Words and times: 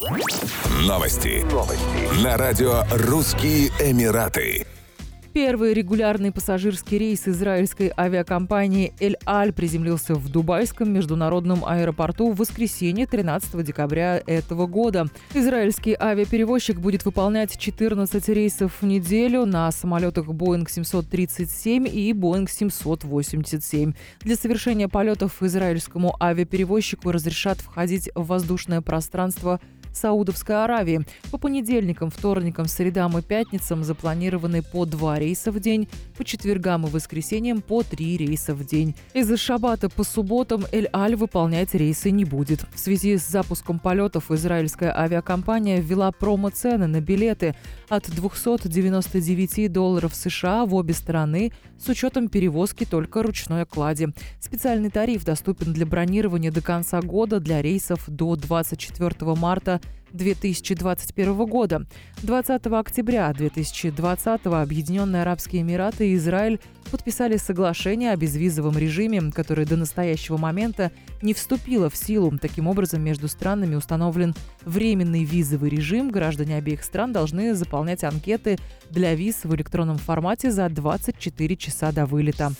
Новости. 0.00 1.44
Новости. 1.52 2.24
На 2.24 2.38
радио 2.38 2.84
«Русские 2.90 3.68
Эмираты». 3.78 4.66
Первый 5.34 5.74
регулярный 5.74 6.32
пассажирский 6.32 6.96
рейс 6.96 7.28
израильской 7.28 7.92
авиакомпании 7.94 8.94
«Эль 8.98 9.18
Аль» 9.26 9.52
приземлился 9.52 10.14
в 10.14 10.30
Дубайском 10.30 10.90
международном 10.90 11.66
аэропорту 11.66 12.32
в 12.32 12.38
воскресенье 12.38 13.06
13 13.06 13.62
декабря 13.62 14.22
этого 14.26 14.66
года. 14.66 15.08
Израильский 15.34 15.94
авиаперевозчик 16.00 16.80
будет 16.80 17.04
выполнять 17.04 17.58
14 17.58 18.28
рейсов 18.30 18.80
в 18.80 18.86
неделю 18.86 19.44
на 19.44 19.70
самолетах 19.70 20.28
Boeing 20.28 20.66
737 20.66 21.86
и 21.86 22.12
Boeing 22.12 22.50
787. 22.50 23.92
Для 24.22 24.36
совершения 24.36 24.88
полетов 24.88 25.42
израильскому 25.42 26.16
авиаперевозчику 26.18 27.12
разрешат 27.12 27.58
входить 27.58 28.10
в 28.14 28.26
воздушное 28.28 28.80
пространство 28.80 29.60
Саудовской 29.92 30.64
Аравии. 30.64 31.04
По 31.30 31.38
понедельникам, 31.38 32.10
вторникам, 32.10 32.66
средам 32.66 33.16
и 33.18 33.22
пятницам 33.22 33.84
запланированы 33.84 34.62
по 34.62 34.86
два 34.86 35.18
рейса 35.18 35.52
в 35.52 35.60
день, 35.60 35.88
по 36.16 36.24
четвергам 36.24 36.86
и 36.86 36.90
воскресеньям 36.90 37.60
по 37.60 37.82
три 37.82 38.16
рейса 38.16 38.54
в 38.54 38.64
день. 38.64 38.94
Из-за 39.14 39.36
шабата 39.36 39.88
по 39.88 40.04
субботам 40.04 40.64
Эль-Аль 40.72 41.16
выполнять 41.16 41.74
рейсы 41.74 42.10
не 42.10 42.24
будет. 42.24 42.64
В 42.74 42.78
связи 42.78 43.16
с 43.16 43.28
запуском 43.28 43.78
полетов 43.78 44.30
израильская 44.30 44.96
авиакомпания 44.96 45.80
ввела 45.80 46.12
промо-цены 46.12 46.86
на 46.86 47.00
билеты 47.00 47.54
от 47.88 48.08
299 48.10 49.72
долларов 49.72 50.14
США 50.14 50.64
в 50.64 50.74
обе 50.74 50.94
стороны 50.94 51.52
с 51.78 51.88
учетом 51.88 52.28
перевозки 52.28 52.84
только 52.84 53.22
ручной 53.22 53.64
клади. 53.64 54.08
Специальный 54.38 54.90
тариф 54.90 55.24
доступен 55.24 55.72
для 55.72 55.86
бронирования 55.86 56.52
до 56.52 56.60
конца 56.60 57.00
года 57.00 57.40
для 57.40 57.62
рейсов 57.62 58.04
до 58.06 58.36
24 58.36 59.34
марта 59.34 59.79
2021 60.12 61.46
года. 61.46 61.86
20 62.22 62.66
октября 62.66 63.32
2020 63.32 64.46
Объединенные 64.46 65.22
Арабские 65.22 65.62
Эмираты 65.62 66.10
и 66.10 66.16
Израиль 66.16 66.60
подписали 66.90 67.36
соглашение 67.36 68.10
о 68.10 68.16
безвизовом 68.16 68.76
режиме, 68.76 69.30
которое 69.32 69.66
до 69.66 69.76
настоящего 69.76 70.36
момента 70.36 70.90
не 71.22 71.34
вступило 71.34 71.88
в 71.88 71.96
силу. 71.96 72.36
Таким 72.38 72.66
образом, 72.66 73.02
между 73.02 73.28
странами 73.28 73.76
установлен 73.76 74.34
временный 74.64 75.24
визовый 75.24 75.70
режим. 75.70 76.10
Граждане 76.10 76.56
обеих 76.56 76.82
стран 76.82 77.12
должны 77.12 77.54
заполнять 77.54 78.04
анкеты 78.04 78.58
для 78.90 79.14
виз 79.14 79.44
в 79.44 79.54
электронном 79.54 79.98
формате 79.98 80.50
за 80.50 80.68
24 80.68 81.56
часа 81.56 81.92
до 81.92 82.06
вылета. 82.06 82.52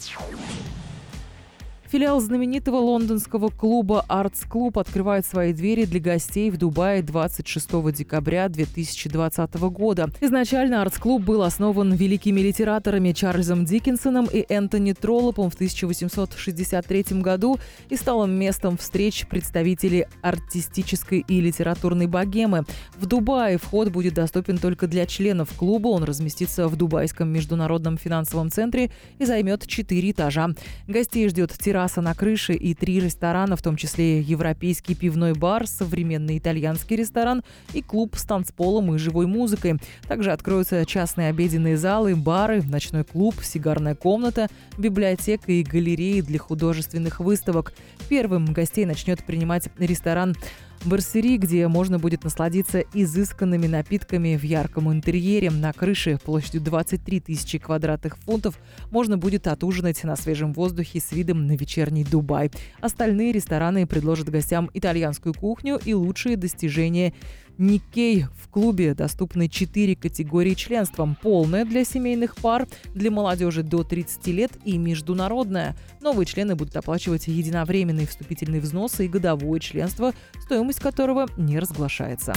Филиал 1.91 2.20
знаменитого 2.20 2.77
лондонского 2.77 3.48
клуба 3.48 4.05
Arts 4.08 4.48
Club 4.48 4.78
открывает 4.78 5.27
свои 5.27 5.52
двери 5.52 5.86
для 5.86 5.98
гостей 5.98 6.48
в 6.52 6.56
Дубае 6.56 7.02
26 7.02 7.92
декабря 7.92 8.48
2020 8.48 9.55
года. 9.72 10.08
Изначально 10.20 10.84
Arts 10.84 11.02
Club 11.02 11.24
был 11.24 11.42
основан 11.42 11.92
великими 11.92 12.42
литераторами 12.42 13.10
Чарльзом 13.10 13.64
Диккенсоном 13.64 14.28
и 14.32 14.47
Энтони 14.48 14.92
Троллопом 14.92 15.50
в 15.50 15.55
1863 15.55 17.20
году 17.22 17.58
и 17.88 17.97
стал 17.97 18.25
местом 18.28 18.77
встреч 18.77 19.27
представителей 19.27 20.06
артистической 20.22 21.25
и 21.27 21.41
литературной 21.41 22.06
богемы. 22.06 22.66
В 22.98 23.06
Дубае 23.06 23.58
вход 23.58 23.88
будет 23.88 24.14
доступен 24.14 24.58
только 24.58 24.86
для 24.86 25.06
членов 25.06 25.52
клуба. 25.56 25.88
Он 25.88 26.04
разместится 26.04 26.69
в 26.69 26.77
Дубайском 26.77 27.30
международном 27.30 27.98
финансовом 27.98 28.48
центре 28.48 28.92
и 29.19 29.25
займет 29.25 29.66
4 29.66 30.12
этажа. 30.12 30.50
Гостей 30.86 31.28
ждет 31.28 31.50
терраса 31.58 31.80
терраса 31.81 32.03
на 32.03 32.14
крыше 32.14 32.53
и 32.53 32.75
три 32.75 33.00
ресторана, 33.00 33.56
в 33.56 33.62
том 33.62 33.77
числе 33.77 34.20
европейский 34.20 34.95
пивной 34.95 35.33
бар, 35.33 35.67
современный 35.67 36.37
итальянский 36.37 36.95
ресторан 36.95 37.42
и 37.72 37.81
клуб 37.81 38.17
с 38.17 38.25
танцполом 38.25 38.95
и 38.95 38.98
живой 38.98 39.27
музыкой. 39.27 39.77
Также 40.06 40.33
откроются 40.33 40.84
частные 40.84 41.31
обеденные 41.31 41.78
залы, 41.78 42.14
бары, 42.17 42.62
ночной 42.62 43.05
клуб, 43.05 43.37
сигарная 43.42 43.95
комната, 43.95 44.48
библиотека 44.77 45.53
и 45.53 45.62
галереи 45.62 46.21
для 46.21 46.38
художественных 46.38 47.19
выставок. 47.21 47.72
Первым 48.10 48.53
гостей 48.53 48.84
начнет 48.84 49.25
принимать 49.25 49.71
ресторан 49.78 50.37
Барсери, 50.84 51.36
где 51.36 51.68
можно 51.68 51.98
будет 51.98 52.24
насладиться 52.24 52.80
изысканными 52.94 53.66
напитками 53.66 54.36
в 54.36 54.42
ярком 54.42 54.91
интерьере. 54.91 55.50
На 55.50 55.72
крыше 55.72 56.18
площадью 56.24 56.62
23 56.62 57.20
тысячи 57.20 57.58
квадратных 57.58 58.16
фунтов 58.18 58.58
можно 58.91 59.18
будет 59.18 59.46
отужинать 59.46 60.02
на 60.04 60.16
свежем 60.16 60.52
воздухе 60.54 61.00
с 61.00 61.12
видом 61.12 61.46
на 61.46 61.52
вечерний 61.52 62.04
Дубай. 62.04 62.50
Остальные 62.80 63.32
рестораны 63.32 63.86
предложат 63.86 64.30
гостям 64.30 64.70
итальянскую 64.72 65.34
кухню 65.34 65.78
и 65.84 65.92
лучшие 65.92 66.36
достижения 66.36 67.12
Никей. 67.60 68.26
В 68.43 68.48
клубе 68.48 68.94
доступны 68.94 69.48
четыре 69.48 69.94
категории 69.94 70.54
членства. 70.54 71.15
Полная 71.21 71.66
для 71.66 71.84
семейных 71.84 72.37
пар, 72.37 72.66
для 72.94 73.10
молодежи 73.10 73.62
до 73.62 73.84
30 73.84 74.26
лет 74.28 74.53
и 74.65 74.78
международная. 74.78 75.76
Новые 76.00 76.25
члены 76.25 76.56
будут 76.56 76.75
оплачивать 76.76 77.28
единовременные 77.28 78.06
вступительные 78.06 78.62
взносы 78.62 79.04
и 79.04 79.09
годовое 79.09 79.60
членство, 79.60 80.15
стоимость 80.41 80.81
которого 80.81 81.28
не 81.37 81.59
разглашается. 81.59 82.32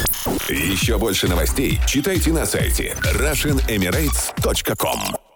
Еще 0.50 1.00
больше 1.00 1.30
новостей 1.30 1.80
читайте 1.88 2.34
на 2.34 2.46
сайте 2.46 2.94
RussianEmirates.com 3.16 5.33